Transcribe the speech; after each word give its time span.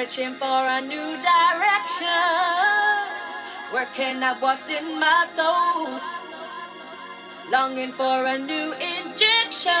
searching 0.00 0.32
for 0.32 0.46
a 0.46 0.80
new 0.80 1.08
direction, 1.20 2.06
working 3.70 4.22
out 4.22 4.40
what's 4.40 4.70
in 4.70 4.98
my 4.98 5.26
soul, 5.28 6.00
longing 7.52 7.90
for 7.90 8.24
a 8.24 8.38
new 8.38 8.72
injection, 8.72 9.74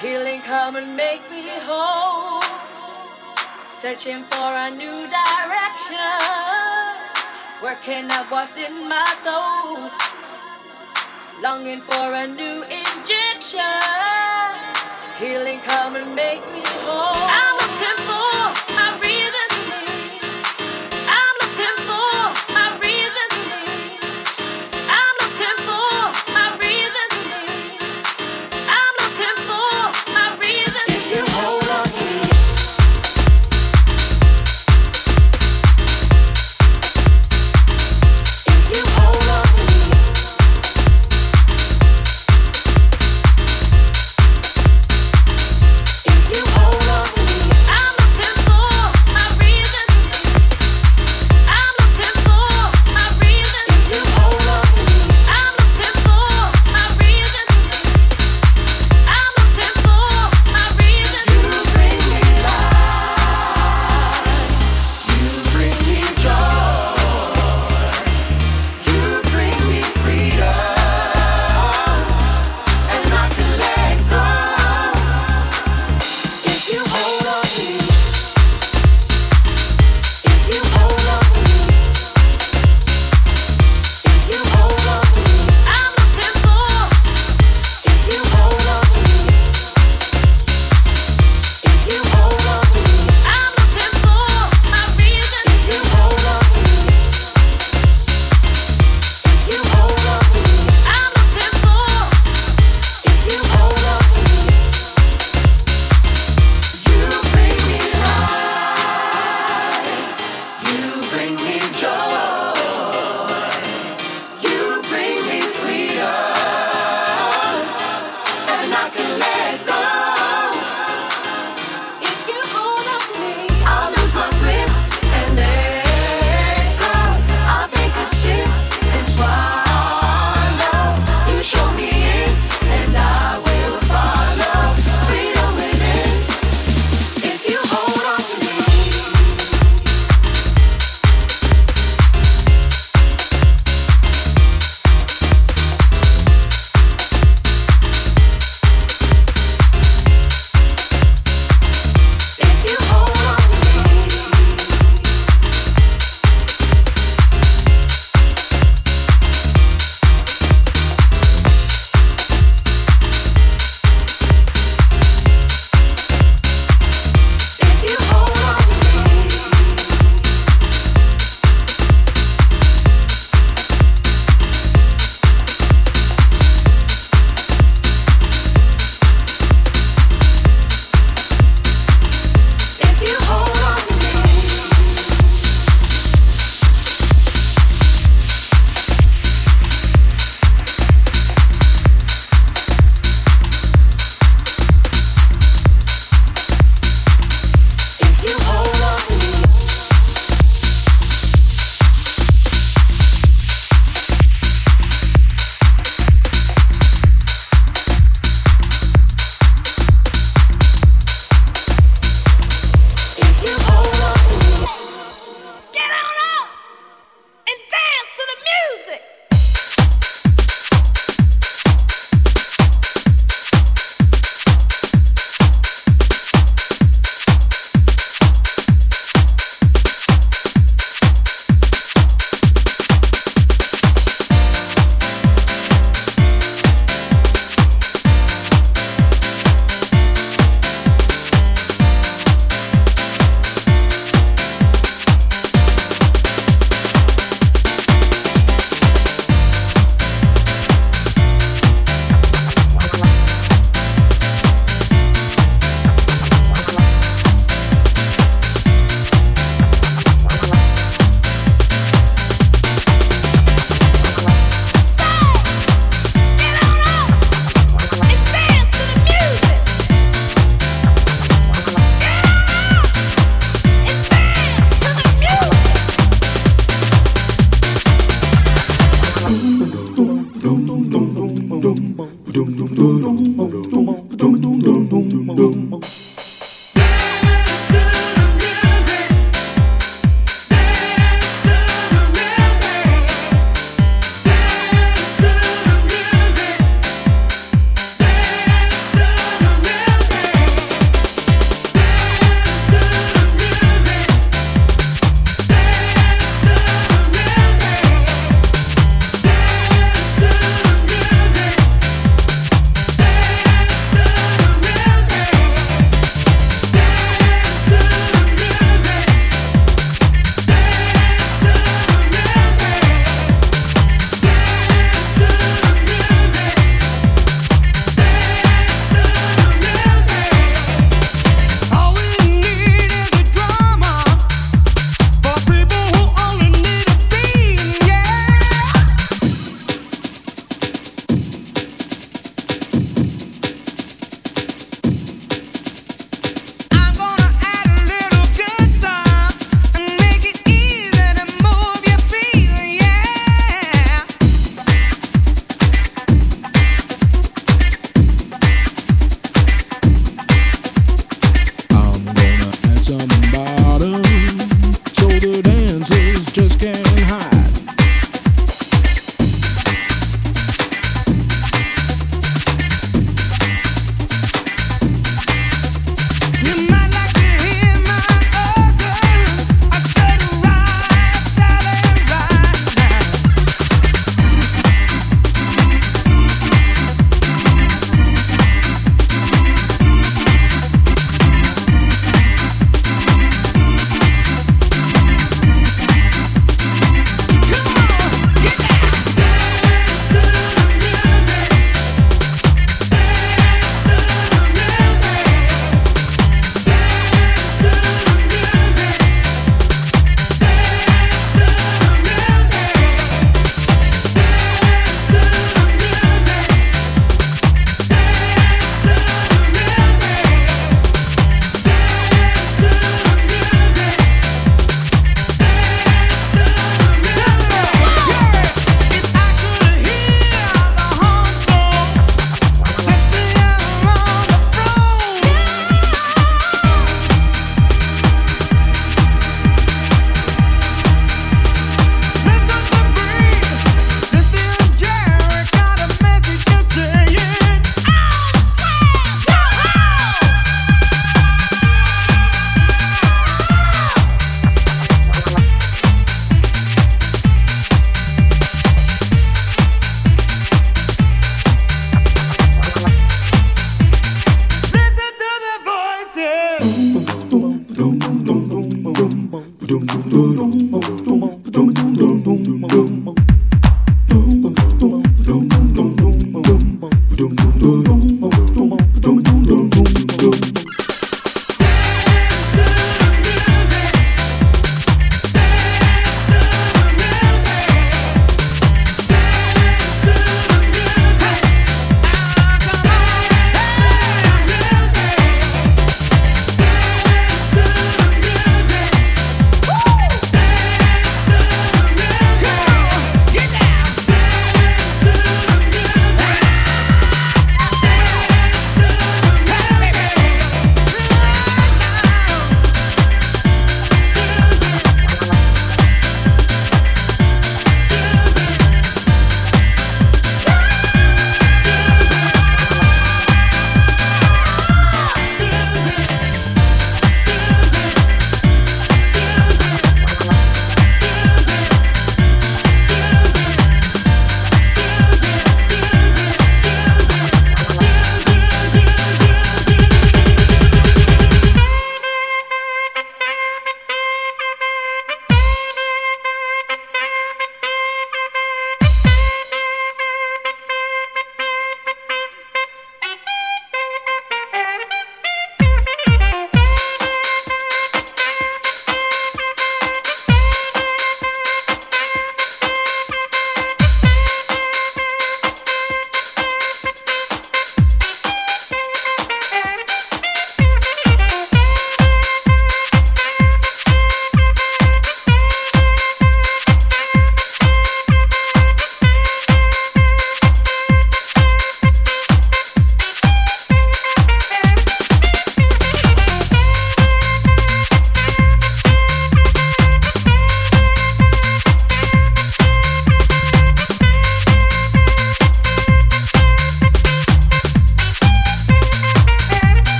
healing 0.00 0.40
come 0.42 0.76
and 0.76 0.96
make 0.96 1.20
me 1.32 1.48
whole, 1.66 2.40
searching 3.70 4.22
for 4.22 4.50
a 4.66 4.70
new 4.70 4.98
direction, 5.18 6.14
working 7.60 8.08
out 8.12 8.30
what's 8.30 8.56
in 8.56 8.88
my 8.88 9.10
soul, 9.24 9.90
longing 11.42 11.80
for 11.80 12.14
a 12.14 12.24
new 12.24 12.62
injection, 12.62 13.82
healing 15.18 15.58
come 15.62 15.96
and 15.96 16.14
make 16.14 16.40
me 16.52 16.62
whole. 16.64 17.26
I'm 17.28 17.59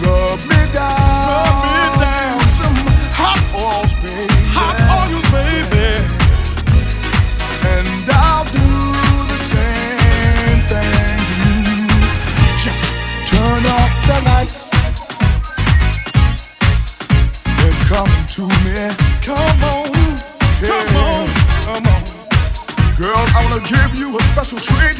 Rub 0.00 0.40
me 0.48 0.60
down, 0.72 0.96
rub 1.28 1.56
me 1.68 1.84
down. 2.00 2.40
Some 2.40 2.78
hot 3.20 3.40
oil, 3.52 3.84
baby. 4.00 4.40
Hot 4.56 4.76
oil, 4.96 5.20
baby. 5.36 5.88
And 7.72 7.88
I'll 8.08 8.48
do 8.48 8.68
the 9.28 9.40
same 9.52 10.60
thing 10.70 11.20
to 11.28 11.40
you. 11.68 11.92
Just 12.56 12.84
turn 13.28 13.62
off 13.76 13.92
the 14.08 14.18
lights 14.30 14.58
and 17.64 17.76
come 17.90 18.12
to 18.34 18.42
me. 18.64 18.80
Come 19.28 19.60
on, 19.76 19.92
come 20.64 20.96
on, 20.96 21.28
come 21.66 21.86
on. 21.92 22.02
Girl, 22.96 23.24
I 23.36 23.38
wanna 23.44 23.62
give 23.68 23.92
you 24.00 24.08
a 24.16 24.22
special 24.32 24.58
treat. 24.58 24.96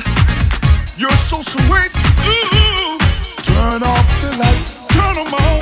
You're 1.01 1.11
so 1.13 1.41
sweet. 1.41 1.91
Ooh. 2.29 2.99
Turn 3.43 3.83
off 3.83 4.21
the 4.21 4.37
lights, 4.39 4.87
turn 4.89 5.15
them 5.15 5.33
on. 5.33 5.61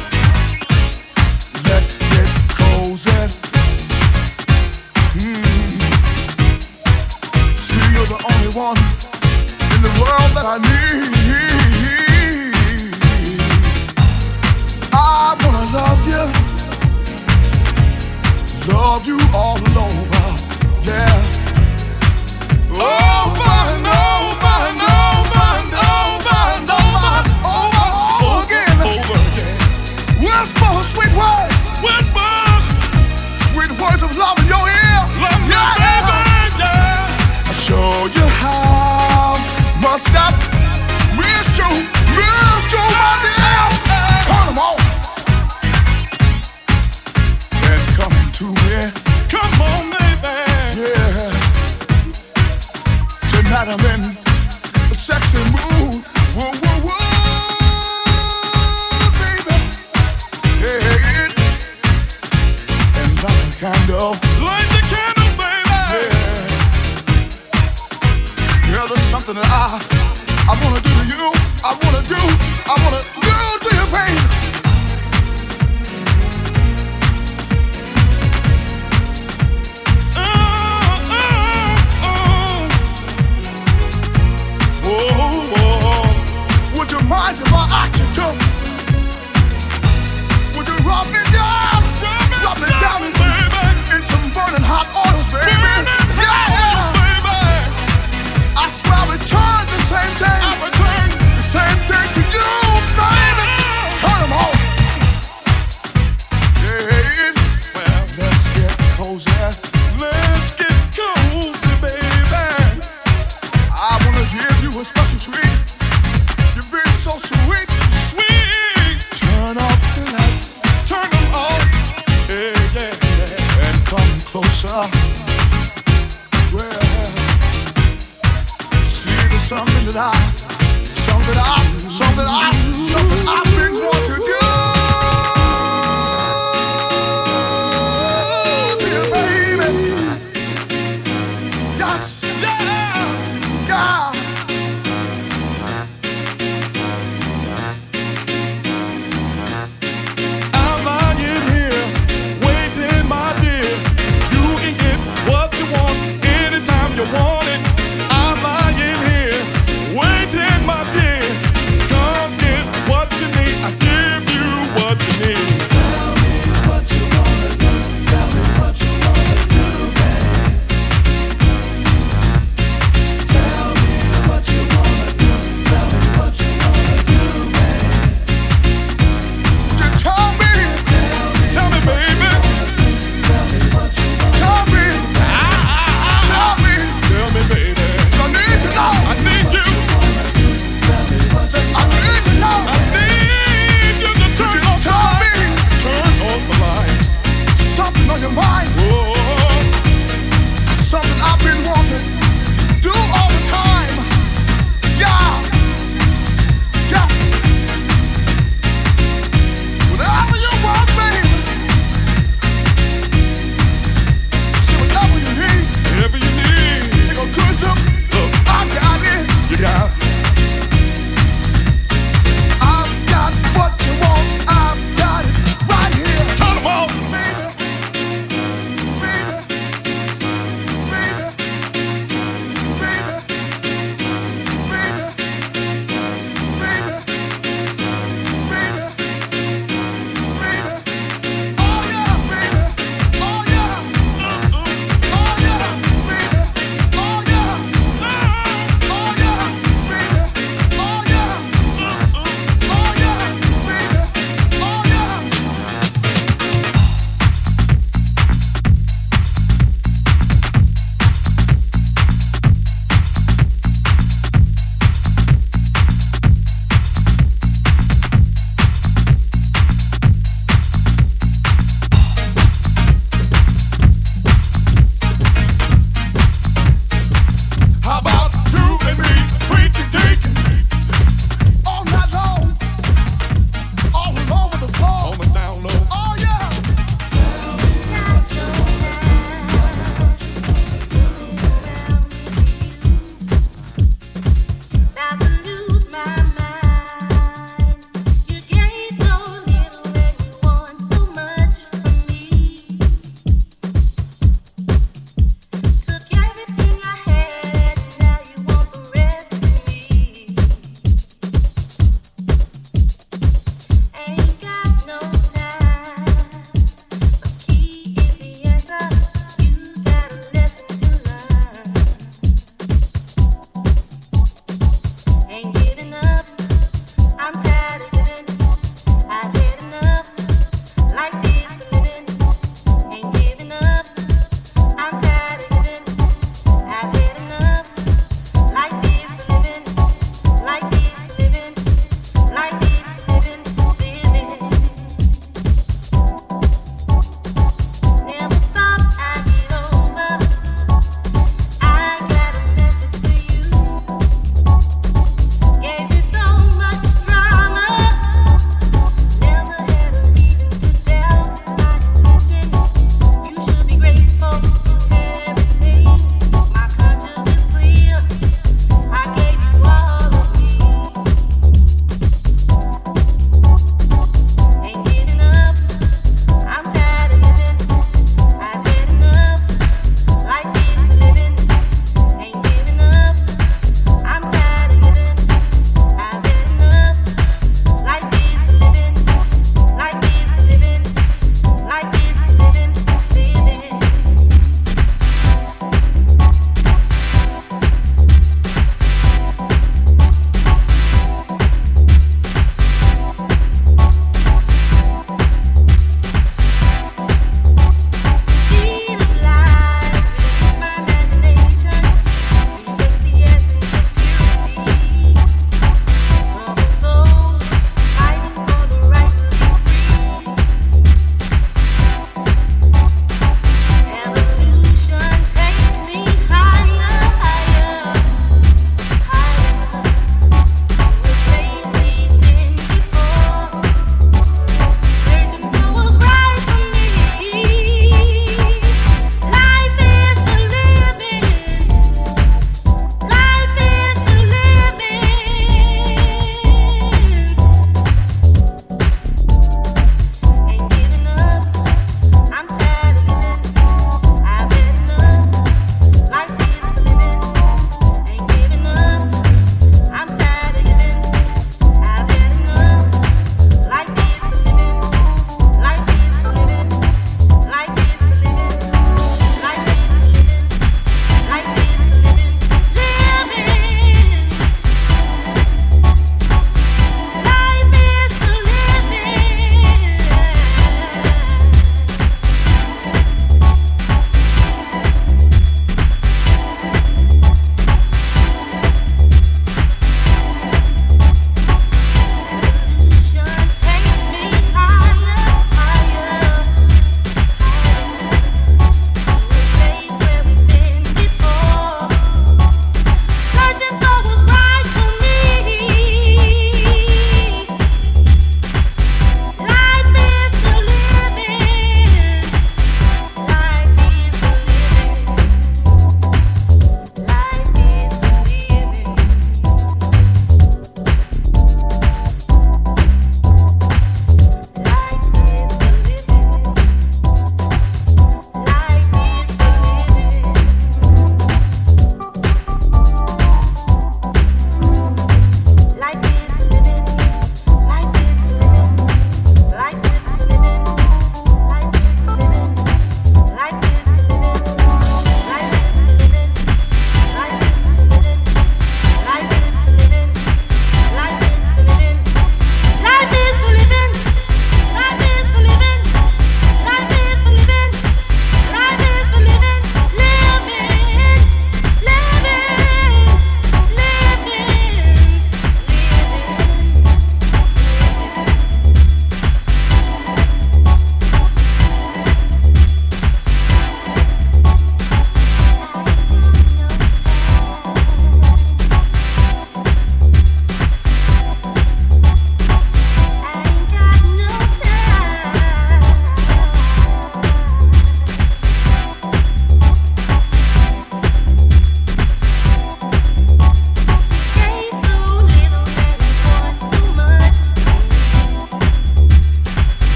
Let's 1.71 1.99
get 1.99 2.27
cozy. 2.59 3.11
Mm. 5.15 5.79
See, 7.57 7.87
you're 7.95 8.11
the 8.11 8.19
only 8.35 8.51
one 8.53 8.79
in 9.75 9.81
the 9.81 9.95
world 10.03 10.35
that 10.35 10.45
I 10.45 10.59
need. 10.59 10.88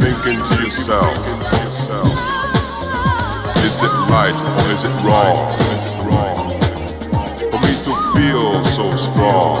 Thinking 0.00 0.38
to 0.44 0.54
yourself, 0.62 1.16
is 3.64 3.82
it 3.82 3.94
right 4.10 4.34
or 4.34 4.70
is 4.70 4.84
it 4.84 4.94
wrong? 5.04 5.36
For 7.50 7.58
me 7.60 7.72
to 7.84 7.92
feel 8.14 8.62
so 8.64 8.90
strong 8.92 9.60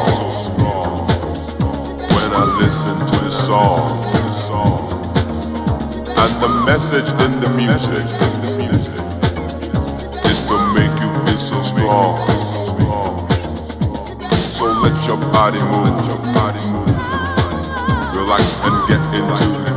when 2.14 2.30
I 2.32 2.44
listen 2.60 2.96
to 2.98 3.16
the 3.24 3.30
song 3.30 3.90
and 6.16 6.32
the 6.42 6.50
message 6.66 7.08
in 7.24 7.40
the 7.40 7.50
music 7.56 8.06
is 10.24 10.38
to 10.46 10.56
make 10.74 10.94
you 11.02 11.10
feel 11.26 11.36
so 11.36 11.62
strong. 11.62 12.18
So 14.38 14.66
let 14.82 14.96
your 15.06 15.18
body 15.32 15.62
move. 15.70 15.88
Relax 18.14 18.58
and 18.64 18.88
get 18.88 19.00
into 19.14 19.46
the 19.62 19.67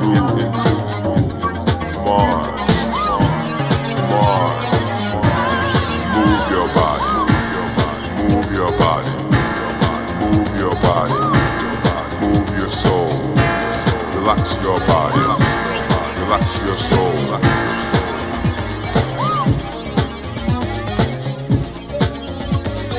your 14.64 14.80
body. 14.88 15.20
Relax 16.22 16.66
your 16.68 16.78
soul. 16.78 17.16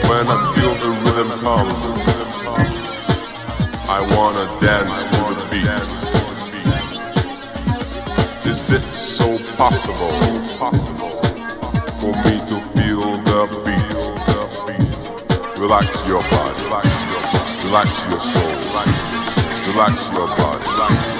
When 0.09 0.25
I 0.29 0.37
feel 0.55 0.75
the 0.83 0.91
rhythm 1.03 1.31
come, 1.41 1.71
I 3.89 4.01
wanna 4.17 4.47
dance 4.61 5.05
to 5.05 5.23
the 5.39 5.47
beat. 5.51 5.69
Is 8.51 8.71
it 8.71 8.83
so 8.95 9.27
possible 9.57 10.15
for 12.01 12.13
me 12.25 12.35
to 12.51 12.57
feel 12.75 13.03
the 13.29 13.41
beat? 13.65 13.93
Relax 15.61 16.09
your 16.09 16.23
body, 16.23 16.63
relax 17.65 18.05
your 18.11 18.21
soul, 18.21 18.55
relax 19.69 20.11
your 20.13 20.27
body. 20.27 21.12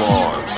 Come 0.00 0.49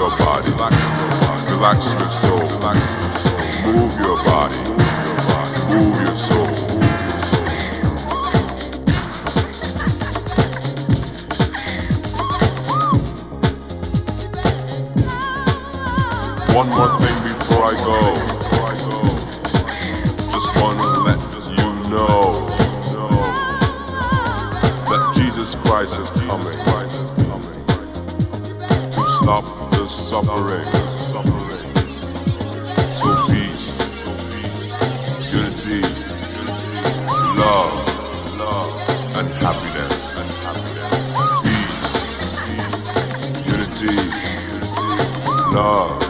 your 0.00 0.16
body. 0.16 0.50
Relax 1.52 1.92
your 1.92 2.08
soul 2.08 2.48
Move 3.66 4.00
your 4.00 4.16
body. 4.24 4.56
Move 5.68 5.94
your 6.00 6.16
soul. 6.16 6.46
One 16.56 16.68
more 16.70 16.98
thing 17.00 17.18
before 17.28 17.64
I 17.64 17.74
go. 17.84 18.00
Just 20.32 20.48
wanna 20.62 20.88
let 21.04 21.20
you 21.44 21.90
know 21.90 22.48
that 24.88 25.12
Jesus 25.14 25.56
Christ 25.56 26.00
is 26.00 26.10
coming 26.10 26.56
to 28.92 29.06
stop 29.06 29.59
suffering. 29.90 30.64
So 32.88 33.12
peace, 33.26 33.78
unity, 35.32 35.82
love, 37.36 37.72
and 39.16 39.28
happiness. 39.42 40.14
Peace, 41.42 41.90
unity, 43.46 43.96
love, 45.54 46.09